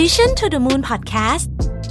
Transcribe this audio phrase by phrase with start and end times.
[0.00, 1.46] Mission to the Moon Podcast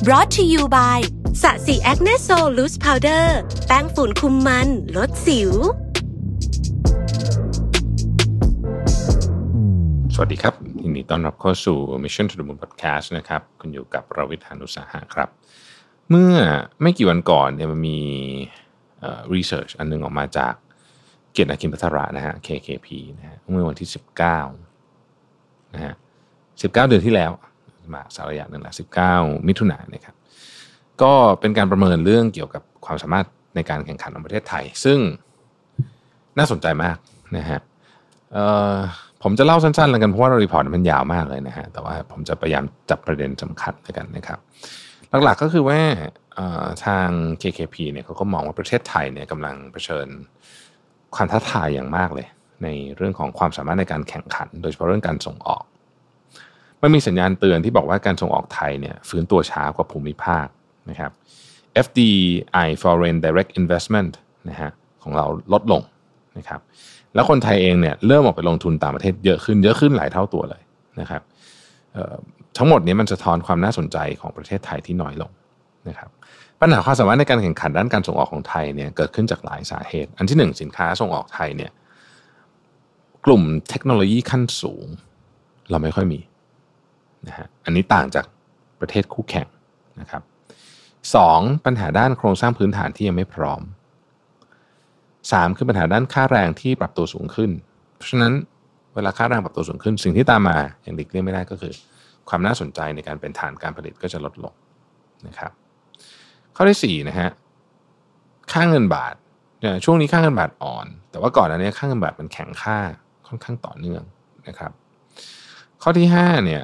[0.07, 1.00] brought to you by
[1.41, 5.52] Sasi Acne Sol Loose Powder แป้งฝุ่นคุมมัน ลดสิว
[10.13, 10.54] สวัสดีครับ
[10.84, 15.29] ยินดีต้อนรับเข้าสู่ Mission to the Moon Podcast นะครับ คุณอยู่กับรวิศ หาญอุตสาหะครับ
[16.09, 16.35] เมื่อ
[16.81, 17.99] ไม่กี่วันก่อนเนี่ยมันมี
[18.99, 20.54] เอ่อ research อันหนึงออกมาจาก
[21.31, 23.89] เกียรตินาคินพัทระนะฮะ KKP นะฮะเมื่อวันที่
[24.81, 25.93] 19นะฮะ
[26.39, 27.33] 19 เดือนที่แล้ว
[27.93, 28.76] มาสารระยะหนึ่งแล้ว
[29.09, 30.16] 19มิถุนายนนะครับ
[31.02, 34.99] ก็เป็นการประเมินเรื่องเกี่ยวกับความสามารถในการแข่งขันของประเทศไทย ซึ่ง
[36.38, 36.98] น่าสนใจมาก
[37.38, 37.59] นะฮะ
[39.23, 44.40] ผมจะเล่าสั้นๆแล้วกันเพราะว่ารีพอร์ตมันยาวมากเลยนะฮะแต่ว่าผมจะพยายามจับประเด็นสำคัญแล้วกันนะครับ
[45.23, 45.79] หลักๆก็คือว่า
[46.85, 47.07] ทาง
[47.41, 50.07] KKP เนี่ยเขาก็มองว่าประเทศไทยเนี่ยกำลังเผชิญ
[51.15, 52.27] ความท้าทายอย่างมากเลย
[52.63, 55.63] ในเรื่องของความสามารถในการแข่งขัน โดยเฉพาะเรื่องการส่งออก
[56.83, 60.48] มันมีสัญญาณเตือนที่บอกว่าการส่งออกไทยเนี่ยฟื้นตัวช้ากว่าภูมิภาค
[60.90, 61.12] นะครับ
[61.85, 64.12] FDI Foreign Direct Investment
[64.50, 64.72] นะฮะ
[65.03, 65.81] ของเราลดลง
[66.38, 66.62] นะครับ
[67.14, 70.62] แล้วคนไทยเองเนี่ยเริ่มออกไปลงทุนต่างประเทศเยอะขึ้นเยอะขึ้นหลายเท่าตัวเลย
[71.00, 71.22] นะครับ
[72.58, 75.31] ทั้งหมดนี้มันสะท้อนความน่าสนใจของประเทศไทยที่น้อยลง
[75.88, 76.09] นะครับ
[76.62, 81.72] ปัญหาความสามารถในการแข่งขันด้านการส่งออกของไทยเนี่ยเกิดขึ้นจากหลายสาเหตุ อันที่หนึ่งสินค้าส่งออกไทยเนี่ย
[83.25, 84.86] กลุ่มเทคโนโลยีขั้นสูง
[85.70, 86.20] เราไม่ค่อยมี
[87.28, 88.26] นะฮะอันนี้ต่างจาก
[88.80, 89.48] ประเทศคู่แข่ง
[90.02, 90.24] นะครับ
[91.16, 93.62] สองปัญหาด้านโครงสร้างพื้นฐานที่ยังไม่พร้อม
[95.32, 97.52] สามคือปัญหาด้านค่าแรงที่ปรับตัวสูงขึ้น
[97.96, 98.34] เพราะฉะนั้น
[98.96, 101.74] เวลาค่าแรงปรับตัวสูงขึ้น สิ่งที่ตามมาอย่างหลีกเลี่ยงไม่ได้ก็คือ
[102.30, 104.54] ความน่าสนใจในการเป็นฐานการผลิตก็จะลดลง
[105.28, 105.52] นะครับ
[106.56, 107.30] ข้อที่สี่นะฮะ
[108.52, 109.16] ค่าเงินบาท
[109.60, 112.78] เนี่ยช่วงนี้ค่าเงินบาทอ่อน แต่ว่าก่อนอันนี้ค่าเงินบาทมันแข็งค่า
[113.28, 114.04] ค่อนข้างต่อเนื่อง
[114.48, 114.72] นะครับ
[115.82, 116.64] ข้อที่ห้าเนี่ย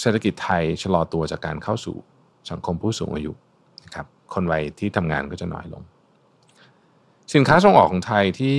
[0.00, 1.96] เศรษฐกิจไทยชะลอตัวจากการเข้าสู่
[2.50, 3.32] สังคมผู้สูงอายุ
[3.84, 5.82] นะครับคนวัยที่ทำงานก็จะน้อยลง
[7.34, 8.58] สินค้าส่งออกของไทยที่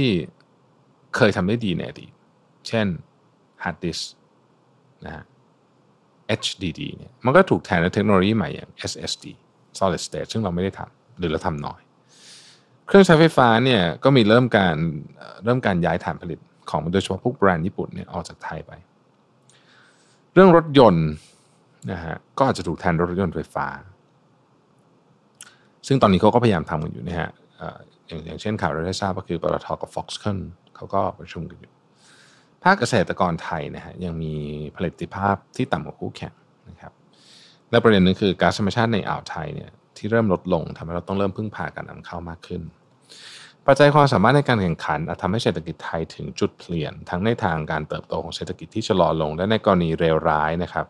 [1.16, 2.12] เคยทำได้ดีในอดีต
[2.68, 2.88] เช่น
[3.64, 4.04] hard disk
[5.06, 5.26] นะฮะ
[6.40, 9.26] HDD เนี่ยมันก็ถูกแทนด้วยเทคโนโลยีใหม่อย่าง SSD
[9.80, 11.82] solid state ซึ่งเราไม่ได้ทำหรือเราทำน้อย
[12.88, 14.76] เครื่องใช้ไฟฟ้าเนี่ยก็มีเริ่มการ
[15.18, 16.40] เอ่อเริ่มการย้ายฐานผลิต
[16.70, 18.72] ของโดยเฉพาะพวกแบรนด์ญี่ปุ่นเนี่ยออกจากไทยไป
[20.34, 21.08] เรื่องรถยนต์
[21.92, 23.68] นะฮะก็อาจจะถูกแทนรถยนต์ไฟฟ้า
[25.88, 27.30] ซึ่งตอนนี้เขาก็พยายามทำกันอยู่นะฮะ
[28.08, 30.40] อย่างอย่างเช่นข่าวเราได้ทราบก็คือปตทกับ Foxconn
[30.76, 31.72] เขาก็ประชุมกันอยู่
[32.64, 34.34] ภาคเกษตรกรไทยนะฮะยังมี
[34.76, 36.34] ผลิตภาพที่ต่ำกว่าคู่แข่ง
[36.70, 36.94] นะครับ
[37.72, 42.62] และประเด็นหนึงคือก๊าซธรรมชาติในอ่าวไทยเนี่ยที่เริ่มลดลงทำให้เราต้องเริ่มพึ่งพาการนำเข้ามากขึ้น
[43.72, 50.86] ปัจจัยความสามารถในการแข่งขันอาจทำให้เศรษฐกิจไทยถึงจุดเปลี่ยน ทั้งในทางการเติบโตของเศรษฐกิจที่ชะลอลง และในกรณีเลวร้ายนะครับ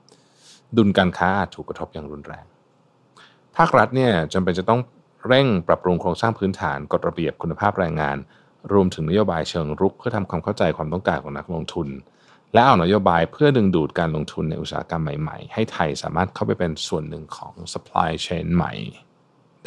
[0.77, 2.45] ดุลการค้าอาจถูกกระทบอย่างรุนแรง
[3.57, 4.79] ภาครัฐเนี่ยจำเป็นจะต้อง
[5.27, 8.17] เร่งปรับปรุงโครงสร้างพื้นฐานกฎระเบียบคุณภาพแรงงาน
[8.73, 11.87] รวมถึงนโยบายเชิงรุก เพื่อทำความเข้าใจความต้องการของนักลงทุน
[12.53, 18.73] และเอานโยบายเพื่อดึงดูดการลงทุนในอุตสาหกรรมใหม่ๆ ให้ไทยสามารถเข้าไปเป็นส่วนหนึ่งของ supply chain ใหม่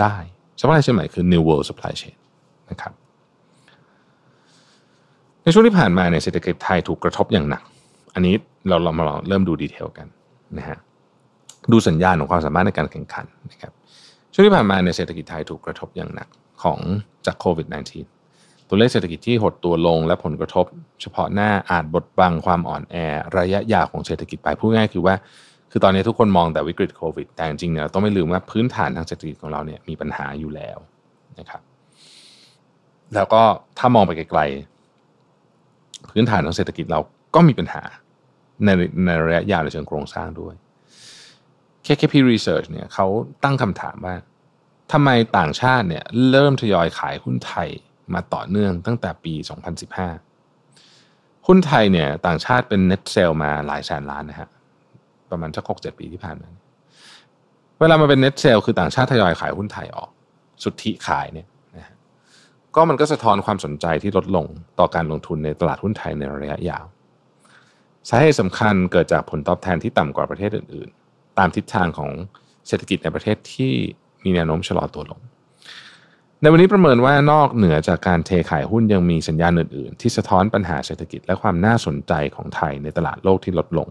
[0.01, 0.15] ได้
[0.61, 2.17] supply chain ใหม่คือ new world supply chain
[2.73, 2.93] นะครับ
[5.43, 7.63] ในช่วงที่ผ่านมาเนี่ยเศรษฐกิจไทยถูกกระทบอย่างหนัก
[8.15, 8.35] อันนี้
[8.69, 10.07] เราเรามาลองเริ่มดูดีเทลกัน
[10.59, 10.79] นะฮะ
[11.73, 13.73] ดูสัญญาณของความสามารถในการแข่งขันนะครับ
[14.33, 16.29] ช่วงที่ผ่านมาเนี่ยเศรษฐกิจไทยถูกกระทบอย่างหนัก
[16.63, 16.79] ของ
[17.27, 17.67] จากโควิด
[18.19, 20.65] -19 ตัวเลขเศรษฐกิจที่หดตัวลงและผลกระทบ
[21.03, 22.97] เฉพาะหน้าอาจบดบังความอ่อนแอ
[23.39, 25.15] ระยะยาวของเศรษฐกิจไปพูดง่ายคือว่า
[25.71, 30.79] คือตอนนี้ทุกคนมองแต่วิกฤตโควิด แต่จริงๆเนี่ยเราต้องไม่ลืมว่าพื้นฐานทางเศรษฐกิจของเราเนี่ยมีปัญหาอยู่แล้ว
[31.39, 31.63] นะครับ
[33.15, 33.43] แล้วก็
[33.79, 34.41] ถ้ามองไปไกล
[36.13, 37.01] พื้นฐานของเศรษฐกิจเรา
[37.35, 37.83] ก็มีปัญหา
[38.65, 38.69] ใน
[39.07, 40.55] ในระยะยาวในเชิงโครงสร้างด้วย
[41.87, 43.07] KKP Research เนี่ยเขา
[43.45, 44.15] ตั้งคำถามว่า
[44.93, 47.69] ทำไมต่างชาติเนี่ยเริ่มทยอยขายหุ้นไทย
[48.15, 49.35] มาต่อเนื่องตั้งแต่ปี
[50.21, 54.49] 2015 หุ้นไทยเนี่ยต่างชาติเป็น net sale มาหลายแสนล้านนะฮะ
[55.31, 56.49] ประมาณสักหกเจ็ดปีที่ผ่านมา
[57.81, 60.11] เวลามาเป็น net sale คือต่างชาติทยอยขายหุ้นไทยออก
[60.63, 61.47] สุทธิขายเนี่ย
[62.77, 64.47] ก็มันก็สะท้อนความสนใจที่ลดลง
[64.79, 66.85] ต่อการลงทุนในตลาดหุ้นไทยในระยะยาว
[68.09, 72.11] สาเหตุสำคัญเกิดจากผลตอบแทนที่ต่ำกว่าประเทศอื่นๆ ตามทิศทางของ
[72.69, 73.73] เศรษฐกิจในประเทศที่
[74.25, 75.21] มีแนวโน้มชะลอตัวลง
[76.41, 83.89] ในวันนี้ประเมินว่านอกเหนือจากการเทขายหุ้นยังมีสัญญาณอื่นๆ ที่สะท้อนปัญหาเศรษฐกิจและความน่าสนใจของไทยในตลาดโลกที่ลดลง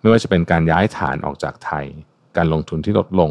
[0.00, 1.84] ไม่ว่าจะเป็นการย้ายฐานออกจากไทย
[2.36, 3.30] การลงทุนที่ลดลง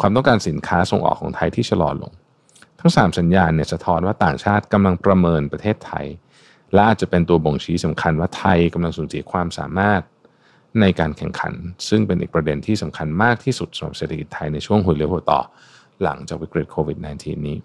[0.00, 2.12] ความต้องการสินค้าส่งออกของไทยที่ชะลอลง
[2.86, 6.06] ทั้ง 3 สัญญาณเนี่ยสะท้อนว่าต่างชาติกำลังประเมินประเทศไทย
[6.74, 10.00] และอาจจะเป็นตัวบ่งชี้สำคัญว่าไทยกำลังสูญเสียความสามารถ
[10.80, 11.52] ในการแข่งขัน
[11.88, 15.40] ซึ่งเป็นอีกประเด็นที่สำคัญมากที่สุดสำหรับเศรษฐกิจไทยในช่วงหัวเรือหัวต่อ
[16.02, 17.58] หลังจากวิกฤตโควิด -19 นี้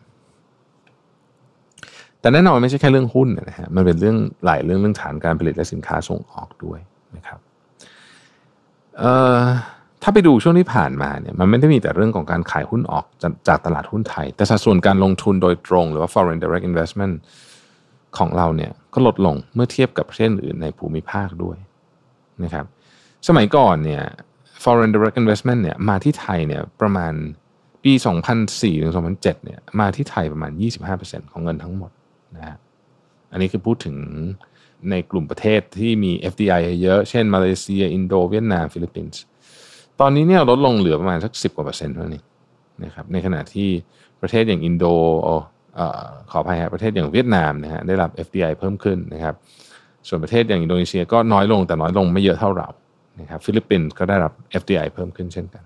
[2.19, 6.79] แต่แน่นอนไม่ใช่แค่เรื่องหุ้นนะฮะ มันเป็นเรื่องหลายเรื่องเรื่องฐานการผลิตและสินค้าส่งออกด้วย
[7.15, 7.39] นะครับ
[8.97, 9.43] เอ่อ
[10.03, 17.13] ถ้าไปดูช่วงที่ผ่านมาเนี่ยมันไม่ได้มีแต่เรื่องของการขายหุ้นออกจากจากตลาดหุ้นไทย แต่สัดส่วนการลงทุนโดยตรง หรือว่า foreign direct investment
[18.17, 21.57] ของเราเนี่ยก็ลดลงเมื่อเทียบกับประเทศอื่นในภูมิภาคด้วย
[22.43, 22.65] นะครับ
[23.27, 24.03] สมัยก่อนเนี่ย
[24.63, 27.13] foreign direct investment เนี่ยมาที่ไทยเนี่ยประมาณ
[27.83, 27.93] ปี
[28.37, 30.51] 2004ถึง2007เนี่ยมาที่ไทยประมาณ
[30.91, 31.91] 25%ของเงินทั้งหมด
[32.35, 32.57] นะฮะ
[33.31, 33.97] อันนี้คือพูดถึง
[34.89, 39.21] ในกลุ่มประเทศที่มี FDI เยอะ เช่นมาเลเซีย อินโด เวียดนาม ฟิลิปปินส์
[39.99, 42.21] ตอนนี้เนี่ยลดลงเหลือประมาณสัก10กว่าเปอร์เซ็นต์เท่านี้
[42.83, 43.69] นะครับในขณะที่
[44.21, 44.85] ประเทศอย่างอินโด
[46.31, 49.35] ขออภัยครับประเทศอย่างเวียดนามนะฮะได้รับ FDI เพิ่มขึ้นนะครับ
[50.07, 52.67] ส่วนประเทศอย่างอินโดนีเซียก็น้อยลงแต่น้อยลงไม่เยอะเท่าเรา
[53.19, 55.63] นะครับฟิลิปปินส์ก็ได้รับ FDI เพิ่มขึ้นเช่นกัน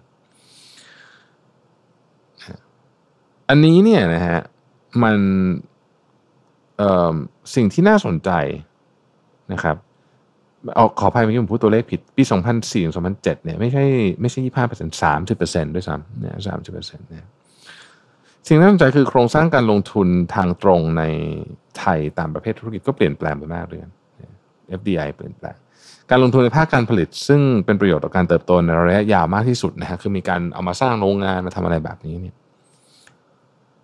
[3.50, 4.40] อันนี้เนี่ยนะฮะ
[5.04, 5.18] มัน
[7.56, 8.30] สิ่งที่น่าสนใจ
[9.54, 9.76] นะครับ
[10.76, 12.24] เอาขออภัยเมื่อกี้ผมพูดตัวเลขผิด ปี
[12.60, 13.86] 2004 2007เนี่ยไม่ใช่
[14.22, 17.26] ไม่ใช่ 25เปอร์เซ็นต์30เปอร์เซ็นต์ด้วยซ้ำเนี่ย30เปอร์เซ็นต์เนี่ย
[18.48, 21.04] สิ่งที่น่าสนใจคือโครงสร้างการลงทุนทางตรงใน
[21.80, 23.80] ไทยตามประเภทธุรกิจก็เปลี่ยนแปลงไปมากเลย
[24.80, 25.56] FDI เปลี่ยนแปลง
[26.10, 32.36] การลงทุนในภาคการผลิต ซึ่งเป็นประโยชน์ต่อการเติบโตในระยะยาวมากที่สุดนะฮะคือมีการเอามาสร้างโรงงานมาทำอะไรแบบนี้เนี่ย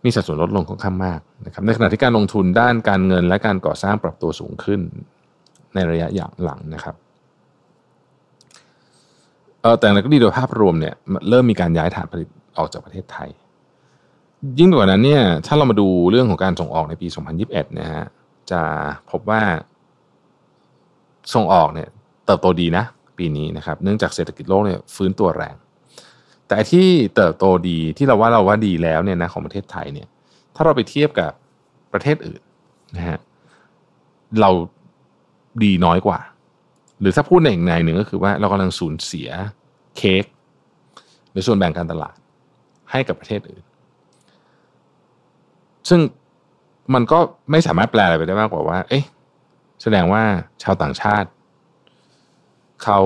[0.04, 4.81] มีสัดส่วนลดลงค่อนข้างมากนะครับในขณะที่การลงทุนด้านการเงินและการก่อสร้างปรับตัวสูงขึ้น
[5.75, 6.95] ในระยะยางหลังนะครับ
[9.62, 10.95] เออแต่ก็ดีโดยภาพรวมเนี่ย
[11.29, 13.29] เริ่มมีการย้ายฐานผลิตออกจากประเทศไทย
[14.59, 17.07] ยิ่งกว่านั้นเนี่ยถ้าเรามาดูเรื่องของการส่งออกในปี
[17.44, 18.03] 2021นะฮะ
[18.51, 18.62] จะ
[19.12, 19.41] พบว่า
[21.33, 21.89] ส่งออกเนี่ย
[22.25, 22.85] เติบโตดีนะ
[23.17, 25.56] ปีนี้นะครับ เนื่องจากเศรษฐกิจโลกเนี่ยฟื้นตัวแรง
[26.47, 30.07] แต่ที่เติบโตดีที่เราว่าเราว่าดีแล้วเนี่ยนะของประเทศไทยเนี่ย
[30.56, 31.31] ถ้าเราไปเทียบกับ
[31.94, 32.41] ประเทศอื่น
[32.95, 33.19] นะฮะ
[34.41, 34.50] เรา
[35.63, 36.19] ดีน้อยกว่า
[37.00, 39.30] หรือถ้าพูดในอีกในหนึ่งก็คือว่าเรากำลังสูญเสีย
[39.98, 40.24] เค้ก
[41.31, 42.15] หรือส่วนแบ่งการตลาด
[42.92, 43.63] ให้กับประเทศอื่น
[45.89, 46.00] ซึ่ง
[46.94, 47.19] มันก็
[47.51, 49.03] ไม่สามารถแปลอะไรไปได้มากกว่าว่า เอ๊ะ
[49.81, 50.24] แสดงว่า
[50.63, 51.30] ชาวต่างชาติ
[52.83, 53.00] เขา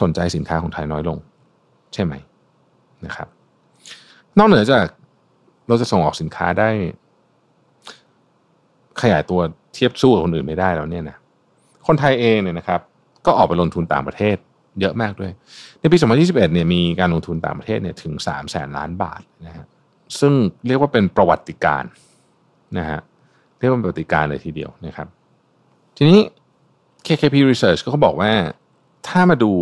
[0.00, 1.18] สนใจสินค้าของไทยน้อยลง
[1.94, 2.14] ใช่ไหม
[3.06, 3.28] นะครับ
[4.38, 4.86] นอกเหนือจาก
[5.68, 6.70] เราจะส่งออกสินค้าได้
[9.02, 9.40] ขยายตัว
[9.74, 11.16] เทียบสู้กับคนอื่นไม่ได้แล้วเนี่ยนะ
[11.86, 12.80] คนไทยเองเนี่ยนะครับ
[13.26, 14.36] ก็ออกไปลงทุนต่างประเทศ
[14.80, 15.32] เยอะมากด้วย
[15.80, 19.66] ในปี 2021 เนี่ยมีการลงทุนต่างประเทศเนี่ยถึง 3 0 0แสนล้านบาทนะฮะ
[20.20, 20.32] ซึ่ง
[20.66, 21.84] เรียกว่าเป็นประวัติการ
[22.78, 23.00] นะฮะ
[23.58, 25.08] เรียกว่าประวัติการเลยทีเดียวนะครับ
[25.96, 26.20] ทีนี้
[27.06, 28.32] KKP Research ก็เขาบอกว่า
[29.08, 29.52] ถ้ามาดู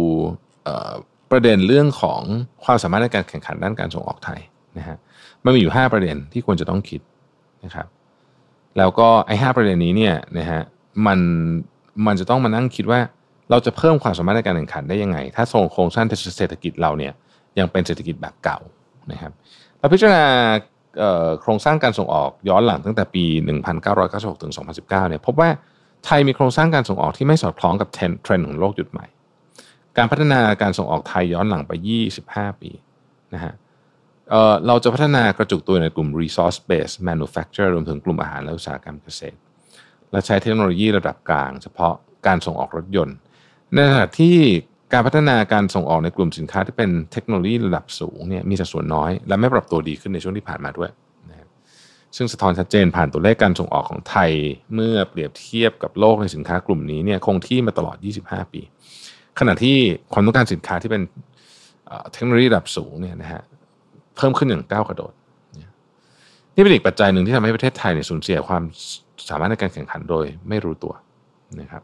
[1.31, 2.21] ประเด็นเรื่องของ
[2.65, 4.41] ความสามารถในการแข่งขันด้านการส่งออกไทย
[4.79, 4.97] นะฮะ
[5.45, 7.01] มันมีอยู่ 5 ประเด็นที่ควรจะต้องคิด
[7.65, 7.87] นะครับ
[8.79, 10.61] แล้วก็ไอ้หประเด็นนี้เนี่ยนะฮะ
[11.07, 11.19] มัน
[12.07, 13.01] มันจะต้องมานั่งคิดว่า
[13.51, 16.07] เราจะเพิ่มความสามารถในการแข่งขันได้ยังไง ถ้าทรงโครงสร้าง
[16.39, 17.13] เศรษฐกิจเราเนี่ย
[17.59, 18.59] ยังเป็นเศรษฐกิจแบบเก่า
[19.11, 19.33] นะครับ
[19.79, 20.25] เราพิจารณา
[21.43, 23.25] โครงสร้างการส่งออกย้อนหลังตั้งแต่ปี
[23.85, 25.51] 1996 ถึง 2019 เนี่ยพบว่า
[26.05, 29.07] ไทยมีโครงสร้างการส่งออกที่ไม่สอดคล้องกับเทรนด์ของโลกยุดใหม่
[29.97, 31.73] การพัฒนาการส่งออกไทยย้อนหลังไป
[32.17, 32.71] 25 ปี
[33.35, 33.55] นะฮะ
[34.31, 39.39] เเราจะพัฒนากระจุกตัวในกลุ่ม resource based manufacture รวมถึงกลุ่มอาหารและอุตสาหกรรมเกษตร
[40.13, 41.95] และใช้เทคโนโลยีระดับกลาง เฉพาะ
[42.27, 43.17] การส่งออกรถยนต์
[43.75, 44.37] ในขณะที่
[44.93, 50.91] การพัฒนาการส่งออกในกลุ่มสินค้าที่เป็นเทคโนโลยีระดับสูงเนี่ยมีสัดส่วนน้อย และไม่ปรับตัวดีขึ้นในช่วงที่ผ่านมาด้วย
[51.29, 51.37] นะ
[52.17, 54.31] ซึ่งสะท้อนชัดเจนผ่านตัวเลขการส่งออกของไทย
[54.75, 58.61] เมื่อเปรียบเทียบกับโลกในสินค้ากลุ่มนี้เนี่ยคงที่มาตลอด 25 ปี
[59.39, 59.77] ขณะที่
[60.13, 61.03] ความต้องการสินค้าที่เป็น
[62.13, 63.43] เทคโนโลยีระดับสูงเนี่ยนะฮะ
[64.17, 65.13] เพิ่มขึ้นอย่างก้าวกระโดด
[66.55, 68.63] นี่เป็นอีกปัจจัยหนึ่งที่ทำให้ประเทศไทยเนี่ยสูญเสียความ
[69.29, 70.95] สามารถในการแข่งขันโดยไม่รู้ตัว
[71.61, 71.83] นะครับ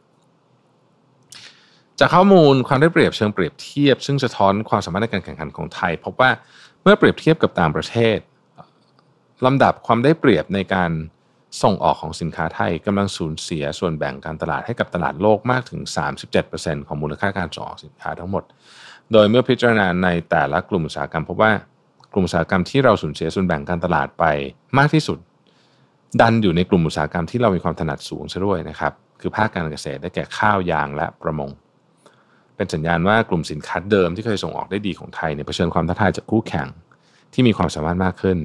[1.98, 6.30] จากข้อมูลความได้เปรียบเชิงเปรียบเทียบ ซึ่งสะท้อนความสามารถในการแข่งขันของไทยพบว่า
[6.82, 8.18] เมื่อเปรียบเทียบกับต่างประเทศ
[9.46, 10.90] ลำดับความได้เปรียบในการ
[11.62, 15.80] ส่งออกของสินค้าไทยกำลังสูญเสียส่วนแบ่งการตลาดให้กับตลาดโลกมากถึง
[16.34, 18.44] 37%ของมูลค่าการส่งออกสินค้าทั้งหมด
[19.12, 21.52] โดยเมื่อพิจารณาในแต่ละกลุ่มอุตสาหกรรมพบว่า
[22.12, 24.24] กลุ่มอุตสาหกรรมที่เราสูญเสียส่วนแบ่งการตลาดไป
[24.78, 25.18] มากที่สุด
[26.20, 31.50] ดันอยู่ในกลุ่มอุตสาหกรรมที่เรามีความถนัดสูงซะด้วยนะครับ คือภาคการเกษตรได้แก่ข้าวยางและประมง
[32.56, 36.68] เป็นสัญญาณว่ากลุ่มสินค้าเดิมที่เคยส่งออกได้ดีของไทยเนี่ยเผชิญความท้าทายจากคู่แข่ง
[37.32, 38.38] ที่มีความสามารถมากขึ้น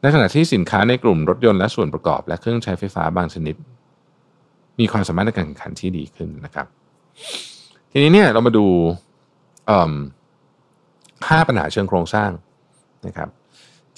[0.00, 3.56] ในขณะที่สินค้าในกลุ่มรถยนต์และส่วนประกอบ และเครื่องใช้ไฟฟ้าบางชนิด
[4.80, 6.66] มีความสามารถในการแข่งขันที่ดีขึ้นนะครับ
[7.92, 8.66] ทีนี้เนี่ยเรามาดู
[11.28, 12.30] ห้าปัญหาเชิงโครงสร้าง
[13.06, 13.28] นะครับ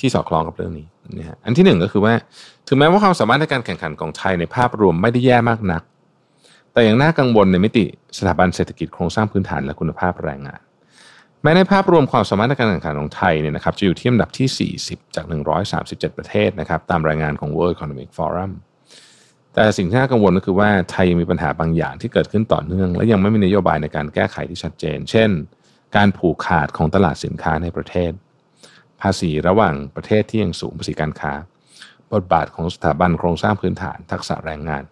[0.00, 0.86] ที่สอดคล้องกับเรื่องนี้
[1.18, 2.14] นะฮะอันที่หนึ่งก็คือว่า
[2.68, 5.82] ถึงแม้ว่าความสามารถในการแข่งขันของไทยในภาพรวมไม่ได้แย่มากนัก
[6.72, 7.84] แต่อยังน่ากังวลในมิติ
[8.18, 10.60] สถาบันเศรษฐกิจโครงสร้างพื้นฐานและคุณภาพแรงงาน
[11.42, 15.24] แม้ในภาพรวมความสามารถในการแข่งขันของไทยเนี่ยนะครับจะอยู่ที่อันดับที่ 40 จาก
[15.70, 18.52] 137 ประเทศนะครับตามรายงานของ World Economic Forum
[19.54, 25.30] แต่สิ่งที่น่ากังวลก็คือว่าไทยยังมีปัญหาบางอย่างที่เกิดขึ้นต่อเนื่อง และยังไม่มีนโยบายในการแก้ไขที่ชัดเจน เช่น
[25.96, 28.12] การผูกขาดของตลาดสินค้าในประเทศ
[29.02, 31.32] ภาษีระหว่างประเทศที่ยังสูงภาษีการค้า
[32.12, 34.84] บทบาทของสถาบันโครงสร้างพื้นฐานทักษะแรงงาน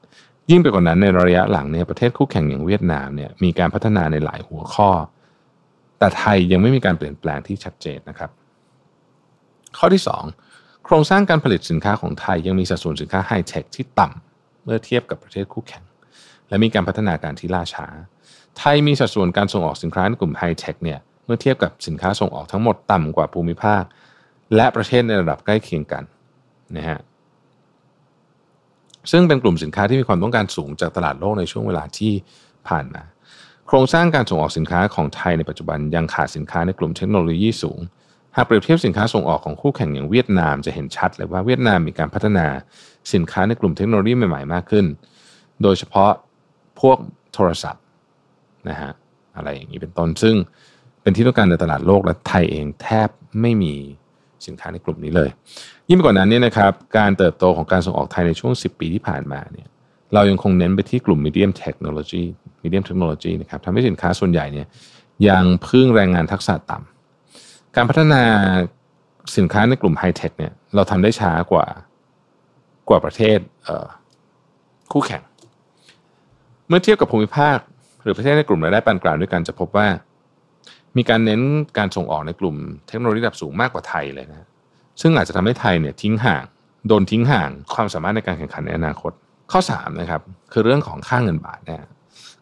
[0.50, 4.90] ยิ่งไปกว่านั้นในระยะหลังเนี่ยประเทศคู่แข่งอย่างเวียดนามเนี่ยมีการพัฒนาในหลายหัวข้อ
[5.98, 8.30] แต่ไทยยังไม่มีการเปลี่ยนแปลงที่ชัดเจนนะครับ
[9.78, 10.02] ข้อที่
[10.42, 15.84] 2 โครงสร้างการผลิตสินค้าของไทยยังมีสัดส่วนสินค้าไฮเทคที่ต่ำเมื่อเทียบกับประเทศคู่แข่ง
[16.48, 17.86] และมีการพัฒนาการที่ล่าช้า
[18.58, 23.82] ไทยมีสัดส่วนการส่งออกสินค้าในกลุ่มไฮเทคเนี่ย เมื่อเทียบกับสินค้าส่งออกทั้งหมดต่ำกว่าภูมิภาค
[24.56, 26.04] และประเทศในระดับใกล้เคียงกัน
[26.76, 27.00] นะฮะ
[29.10, 32.12] ซึ่งเป็นกลุ่มสินค้าที่มีความต้องการสูงจากตลาดโลกในช่วงเวลาที่
[32.68, 33.02] ผ่านมา
[33.66, 37.78] โครงสร้างการส่งออกสินค้าของไทยในปัจจุบันยังขาดสินค้าในกลุ่มเทคโนโลยีสูง
[38.36, 42.46] หากเปรียบเทียบสินค้าส่งออกของคู่แข่งอย่างเวียดนามจะเห็นชัดเลยว่าเวียดนามมีการพัฒนา
[43.12, 44.86] สินค้าในกลุ่มเทคโนโลยีใหม่ๆมากขึ้น
[45.62, 46.12] โดยเฉพาะ
[46.80, 46.98] พวก
[47.34, 47.82] โทรศัพท์
[48.68, 48.92] นะฮะ
[49.36, 50.36] อะไรอย่างนี้เป็นต้นซึ่ง
[51.02, 53.08] เป็นที่ต้องการในตลาดโลกและไทยเองแทบ
[53.40, 53.74] ไม่มี
[54.46, 55.30] สินค้าในกลุ่มนี้เลย
[55.88, 59.68] ยิ่งไปกว่านั้นเนี่ยนะครับการเติบโตของการส่งออกไทยในช่วง 10 ปีที่ผ่านมาเนี่ย
[60.14, 62.24] เรายังคงเน้นไปที่กลุ่ม medium technology
[62.62, 64.66] medium technology นะครับทำให้สินค้าส่วนใหญ่เนี่ย
[65.28, 68.22] ยังพึ่งแรงงานทักษะต่ำการพัฒนา
[69.36, 71.66] สินค้าในกลุ่มไฮเทคเนี่ยเราทำได้ช้ากว่า
[72.88, 73.38] กว่าประเทศ
[74.92, 75.22] คู่แข่ง
[76.68, 77.58] เมื่อเทียบกับภูมิภาค
[78.02, 79.86] หรือประเทศในกลุ่มรายได้ปานกลางด้วยกันจะพบว่า
[80.96, 81.40] มีการเน้น
[81.78, 82.56] การส่งออกในกลุ่ม
[82.88, 84.46] เทคโนโลยีระดับสูงมากกว่าไทยเลยนะ
[85.00, 86.44] ซึ่งอาจจะทำให้ไทยเนี่ยทิ้งห่าง
[86.88, 89.12] โดนทิ้งห่างความสามารถในการแข่งขันในอนาคต
[89.52, 90.20] ข้อ3นะครับ
[90.52, 91.88] คือเรื่องของค่าเงินบาทนะ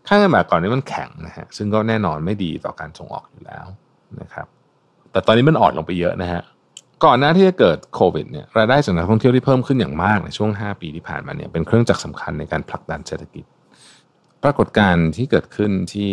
[0.09, 3.67] ค่าเงินบาทก่อนนี้มันแข็งนะฮะซึ่งก็แน่นอนไม่ดีต่อการส่งออกอยู่แล้ว
[4.21, 4.47] นะครับ
[5.13, 6.43] แต่ตอนนี้มันอ่อนลงไปเยอะนะฮะ
[7.05, 13.45] ก่อนหน้าที่จะเกิดโควิดเนี่ยรายได้จากนักท่องเที่ยวที่เพิ่มขึ้นอย่างมากในช่วง 5 ปีที่ผ่านมาเนี่ยเป็นเครื่องจักรสาคัญในการผลักดันเศรษฐกิจ
[14.45, 16.11] ปรากฏการณ์ที่เกิดขึ้นที่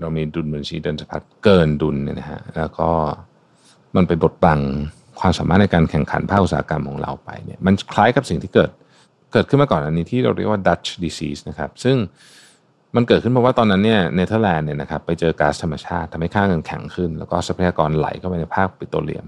[0.00, 2.90] เรามีดุลบัญชีเดินสะพัดเกินดุลเนี่ยนะฮะแล้วก็
[3.96, 4.60] มันไปบดบัง
[5.20, 8.70] ความสามารถในการแข่งขันภาคอุตสาหกรรมของเราไปเนี่ยมันคล้ายกับสิ่งที่เกิด
[9.32, 11.96] เกิดขึ้นมาก่อนอันนี้ที่เราเรียกว่า Dutch disease นะครับซึ่ง
[12.96, 19.26] มันเกิดขึ้นเพราะว่าตอนนั้นเนี่ยเนเธอร์แลนด์เนี่ยนะครับไปเจอก๊าซธรรมชาติทำให้ค่าเงินแข็งขึ้น แล้วก็ทรัพยากรไหลเข้าไปในภาคปิโตรเลียม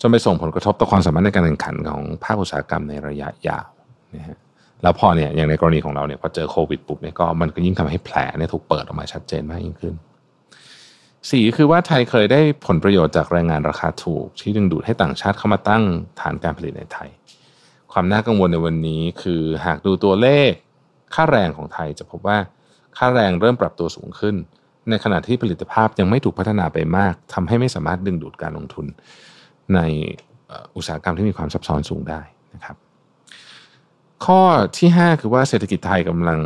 [0.00, 3.66] จนไปส่งผลกระทบต่อความสามารถในการแข่งขันของภาคอุตสาหกรรมในระยะยาว
[4.16, 4.38] นะฮะ
[4.82, 9.94] แล้วพอเนี่ยอย่างในกรณีของเราเนี่ยพอเจอโควิดปุ๊บเนี่ยก็มันก็ยิ่งทำให้แผลเนี่ยถูกเปิดออกมาชัดเจนมากยิ่งขึ้น
[11.30, 15.82] สี่คือว่าไทยเคยได้ผลประโยชน์จากแรงงานราคาถูก ที่ดึงดูดให้ต่างชาติเข้ามาตั้ง
[16.20, 17.10] ฐานการผลิตในไทย
[17.92, 20.50] ความน่ากังวลในวันนี้คือหากดูตัวเลข
[21.14, 22.38] ค่าแรงของไทยจะพบว่า
[22.98, 24.34] ค่าแรงเริ่มปรับตัวสูงขึ้น
[24.88, 28.86] ในขณะที่ผลิตภาพยังไม่ถูกพัฒนาไปมากทำให้ไม่สามารถดึงดูดการลงทุน
[29.74, 29.80] ใน
[30.76, 32.20] อุตสาหกรรมที่มีความซับซ้อนสูงได้
[32.54, 32.76] นะครับ
[34.24, 34.40] ข้อ
[34.78, 36.40] ที่ 5 คือว่าเศรษฐกิจไทยกำลัง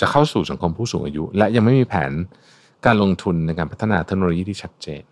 [0.00, 2.12] จะเข้าสู่สังคมผู้สูงอายุ และยังไม่มีแผน
[2.86, 5.02] การลงทุนในการพัฒนาเทคโนโลยีที่ชัดเจน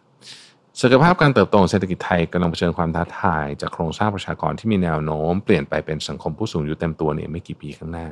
[0.81, 8.07] ศักยภาพการเติบโตของเศรษฐกิจไทยกำลังเผชิญความท้าทาย จากโครงสร้างประชากรที่มีแนวโน้ม เปลี่ยนไปเป็นสังคมผู้สูงอายุเต็มตัวเนี่ยไม่กี่ปีข้างหน้า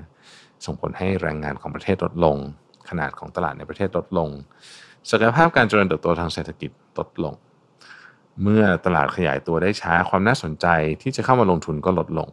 [0.65, 2.37] ส่งผลให้แรงงานของประเทศลดลง
[2.89, 4.29] ขนาดของตลาดในประเทศลดลง
[5.11, 7.35] ศักยภาพการเจริญเติบโตทางเศรษฐกิจลดลง
[8.43, 10.67] เมื่อตลาดขยายตัวได้ช้าความน่าสนใจ
[11.03, 12.29] ที่จะเข้ามาลงทุนก็ลดลง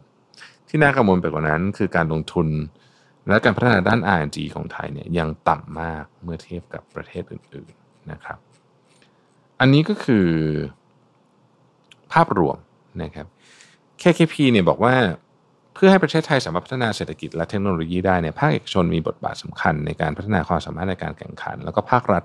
[0.68, 2.48] ที่น่ากังวลไปกว่านั้น คือการลงทุน
[3.28, 8.38] และการพัฒนาด้าน R&D ของไทยเนี่ยยังต่ำมากเมื่อเทียบกับประเทศอื่นๆนะครับ
[9.60, 10.28] อันนี้ก็คือ
[12.12, 12.58] ภาพรวม
[13.02, 13.26] นะครับ
[14.02, 14.94] KKP เนี่ยบอกว่า
[15.74, 22.24] เพื่อให้ประเทศไทยสามารถพัฒนาเศรษฐกิจและเทคโนโลยีได้เนี่ยภาคเอกชนมีบทบาทสำคัญในการพัฒนาความสามารถในการแข่งขัน แล้วก็ภาครัฐ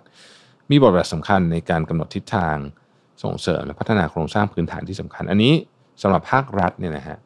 [0.71, 2.57] มีบทบาทสำคัญในการกำหนดทิศทาง
[3.23, 5.53] ส่งเสริมและพัฒนาโครงสร้างพื้นฐานที่สำคัญ อันนี้
[6.01, 7.17] สำหรับภาครัฐเนี่ยนะฮะ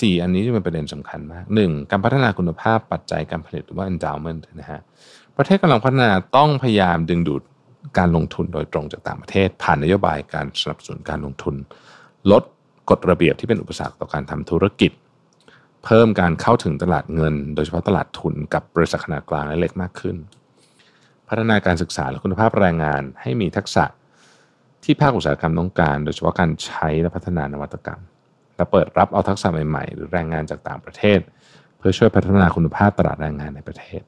[0.00, 4.80] สี่อันนี้จะเป็นประเด็นสำคัญมากหนึ่งการพัฒนาคุณภาพปัจจัยการผลิตหรือว่า endowment นะฮะ
[5.36, 7.42] ประเทศกำลังพัฒนาต้องพยายามดึงดูด
[7.98, 11.54] การลงทุนโดยตรงจากต่างประเทศ ผ่านนโยบายการสนับสนุนการลงทุน
[12.32, 12.42] ลด
[12.90, 14.92] กฎระเบียบที่เป็นอุปสรรคต่อการทำธุรกิจ
[15.84, 20.16] เพิ่มการเข้าถึงตลาดเงิน โดยเฉพาะตลาดทุนกับบริษัทขนาดกลางและเล็กมากขึ้น
[21.28, 23.84] พัฒนาการศึกษาและคุณภาพแรงงาน ให้มีทักษะ
[24.84, 28.00] ที่ภาคอุตสาหกรรมต้องการ โดยเฉพาะการใช้และพัฒนานวัตกรรม
[28.58, 31.20] และเปิดรับเอาทักษะใหม่ๆ หรือแรงงานจากต่างประเทศ
[31.78, 34.02] เพื่อช่วยพัฒนาคุณภาพตลาดแรงงานในประเทศ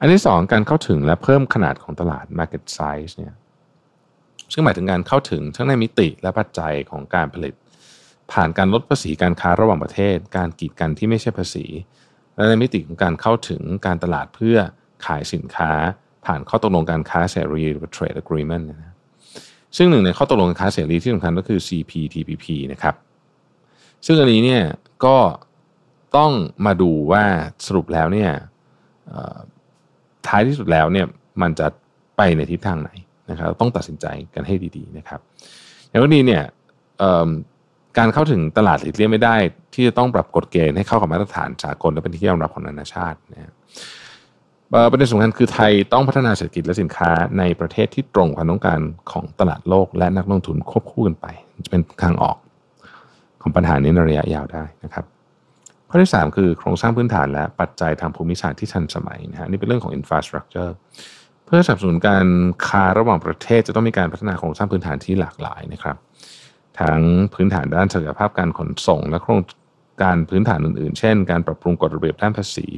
[0.00, 3.34] อันที่สองการเข้าถึงและเพิ่มขนาดของตลาด market size เนี่ย
[4.52, 7.54] ซึ่งหมายถึงการเข้าถึงทั้งในมิติและปัจจัยของการผลิต
[8.32, 11.66] ผ่านการลดภาษีการค้าระหว่างประเทศ การกีดกันที่ไม่ใช่ภาษี
[12.36, 14.56] และในมิติของการเข้าถึงการตลาดเพื่อ
[15.06, 15.72] ขายสินค้า
[16.26, 18.94] ผ่านข้อตกลงการค้าเสรีหรือ trade agreement นะ
[19.76, 22.94] ซึ่งหนึ่งในข้อตกลงการค้าเสรีที่สำคัญก็คือ CPTPP นะครับ
[24.06, 24.64] ซึ่งอันนี้เนี่ย
[25.04, 25.16] ก็
[26.16, 26.32] ต้อง
[26.66, 27.24] มาดูว่า
[27.66, 28.30] สรุปแล้วเนี่ย
[30.26, 31.06] ท้ายที่สุดแล้วเนี่ย
[31.42, 31.66] มันจะ
[32.16, 32.90] ไปในทิศทางไหน
[33.30, 35.20] นะครับต้องตัดสินใจกันให้ดีๆนะครับ
[35.88, 36.42] อย่างนี้เนี่ย
[37.98, 39.36] การเข้าถึงตลาดหลีกเลี่ยงไม่ได้
[39.74, 43.52] ที่จะต้องปรับกฎเกณฑ์ให้เข้ากับมาตรฐานสากลและเป็นที่ยอมรับของนานาชาตินะ
[44.90, 48.80] ประเด็นสำคัญคือไทยต้องพัฒนาเศรษฐกิจและสินค้าในประเทศที่ตรงความต้องการ
[49.10, 51.26] ของตลาดโลกและนักลงทุนควบคู่กันไป
[51.64, 52.36] จะเป็นทางออก
[53.44, 55.04] ของปัญหานี้ในระยะยาวได้นะครับ
[55.88, 60.70] ข้อที่ 3 คือโครงสร้างพื้นฐานและปัจจัยทางภูมิศาสตร์ที่ทันสมัยนะฮะนี่เป็นเรื่องของ infrastructure
[61.46, 62.26] เพื่อสนับสนุนการ
[62.66, 65.96] ค้าระหว่างประเทศจะต้องมีการพัฒนาโครงสร้างพื้นฐานที่หลากหลายนะครับ
[66.80, 67.00] ทั้ง
[67.34, 69.40] พื้นฐานด้านศักยภาพการขนส่ง และโครง
[70.02, 72.68] การพื้นฐานอื่นๆ เช่น การปรับปรุงกฎระเบียบด้านภาษี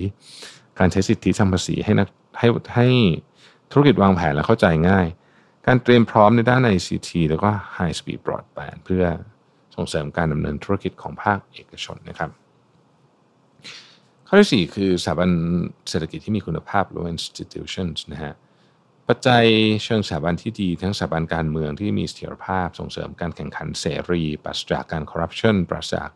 [0.78, 2.08] การใช้สิทธิทางภาษีให้นัก
[2.38, 2.88] ให้ให้
[3.73, 5.06] ธุรกิจวางแผนและเข้าใจง่าย
[5.66, 9.04] การเตรียมพร้อมในด้าน ICT แล้วก็ High Speed Broadband เพื่อ
[9.76, 12.30] ส่งเสริมการดำเนินธุรกิจของภาคเอกชนนะครับ
[14.26, 15.30] ข้อที่ 4 คือสถาบัน
[15.88, 18.35] เศรษฐกิจที่มีคุณภาพหรือ institutions นะฮะ
[19.09, 19.45] ปัจจัย
[19.85, 26.11] เชิงสถาบันที่ดีทั้งสถาบันการเมืองที่มีเสถียรภาพส่งเสริมการแข่งขันเสรีปราศจากการคอร์รัปชันปราศจาก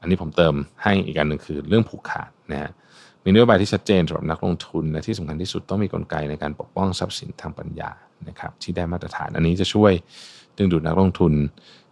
[0.00, 2.70] อันนี้ผมเติมให้อีกอันหนึ่งคือเรื่องผูกขาดนะฮะ
[3.24, 7.90] มีนโยบายที่ชัดเจนสำหรับนักลงทุนและที่สำคัญที่สุดต้องมีกลไกในการปกป้องทรัพย์สินทางปัญญา
[8.28, 9.92] นะครับที่ได้มาตรฐานอันนี้จะช่วย
[10.56, 11.32] ดึงดูดนักลงทุน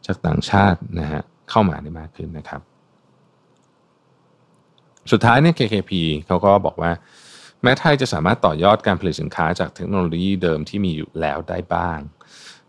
[0.07, 2.61] จากต่างชาตินะฮะเข้ามาได้มากขึ้นนะครับ
[5.12, 5.92] สุดท้ายเนี่ย KKP
[6.26, 6.90] เขาก็บอกว่า
[7.62, 11.99] แม้ไทยจะสามารถต่อยอดการผลิตสินค้าจากเทคโนโลยีเดิมที่มีอยู่แล้วได้บ้าง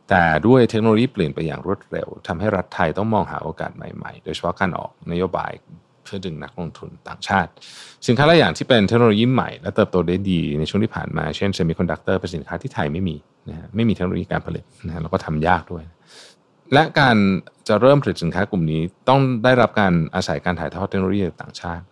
[0.10, 5.52] แต่ด้วยเทคโนโลยีเปลี่ยนไปอย่างรวดเร็วทำให้รัฐไทยต้องมองหาโอกาสใหม่ๆ โดยเฉพาะการออกนโยบาย
[6.04, 7.50] เพื่อดึงนักลงทุนต่างชาติ
[8.08, 13.16] สินค้าหลายอย่างที่เป็นเทคโนโลยีใหม่และเติบโตได้ดีในช่วงที่ผ่านมาเช่นเซมิคอนดักเตอร์เป็นสินค้าที่ไทยไม่มี
[13.50, 15.84] นะฮะไม่มีเทคโนโลยีการผลิตนะฮะแล้วก็ทำยากด้วย
[16.74, 17.18] และการ
[17.68, 21.84] จะเริ่มผลิตสินค้ากลุ่มนี้ต้องได้รับการอาศัยการถ่ายทอดเทคโนโลยีต่างชาติ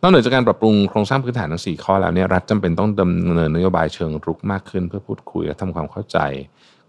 [0.00, 6.18] นอกเหนือจากการปรับปรุงโครงสร้างพื้นฐานทั้ง4ข้อแล้วเนี่ยรัฐจำเป็นต้องดำเนินนโยบายเชิงรุกมากขึ้น เพื่อพูดคุยและทำความเข้าใจ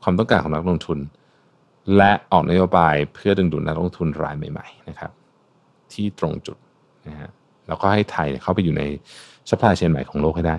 [0.03, 0.99] ความต้องการของนักลงทุน
[1.97, 5.11] และออกนโยบายเพื่อดึงดูดนักลงทุนรายใหม่ๆนะครับ
[5.93, 6.57] ที่ตรงจุด
[7.07, 7.29] นะฮะ
[7.67, 8.83] แล้วก็ให้ไทยเข้าไปอยู่ใน
[9.49, 10.55] supply chain ใหม่ของโลกให้ได้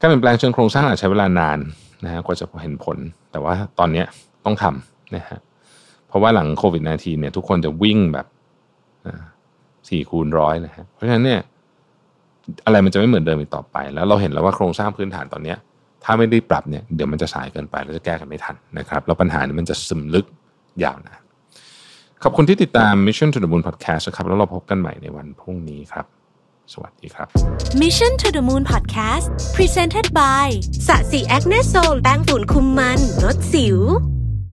[0.00, 1.58] การเปลี่ยนแปลงเชิงโครงสร้างอาจใช้เวลานาน
[2.04, 2.96] นะฮะกว่าจะเห็นผล
[3.30, 4.04] แต่ว่าตอนนี้
[4.44, 5.38] ต้องทำ นะฮะ
[6.08, 8.26] เพราะว่าหลังโควิด -19 เนี่ยทุกคนจะวิ่งแบบ
[9.88, 11.40] สี่คูณร้อยนะฮะเพราะฉะนั้นเนี่ย
[12.64, 15.58] อะไรมันจะไม่เหมือนเดิมอีกต่อไป แล้วเราเห็นแล้วว่าโครงสร้างพื้นฐานตอนเนี้ย
[16.04, 20.26] ถ้าไม่ได้ปรับเนี่ยเดี๋ยวมันจะสายเกินไปแล้วจะแก้กันไม่ทันนะครับแล้วปัญหานี้มันจะซึมลึก
[20.84, 21.20] ยาวนาน
[22.22, 26.06] ขอบคุณที่ติดตาม Mission to the Moon Podcast นะครับ แล้วเราพบกันใหม่ในวันพรุ่งนี้ครับ
[26.72, 27.28] สวัสดีครับ
[27.82, 30.46] Mission to the Moon Podcast Presented by
[30.86, 33.78] สะสีแอคเนโซลแป้งฝุ่นคุมมันลดสิว